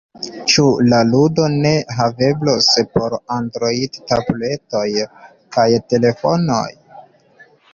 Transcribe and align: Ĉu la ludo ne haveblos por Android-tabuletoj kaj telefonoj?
Ĉu 0.51 0.63
la 0.93 1.01
ludo 1.09 1.43
ne 1.65 1.73
haveblos 1.97 2.69
por 2.95 3.17
Android-tabuletoj 3.37 4.87
kaj 5.59 5.69
telefonoj? 5.95 6.67